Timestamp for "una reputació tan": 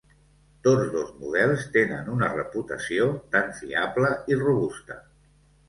2.15-3.55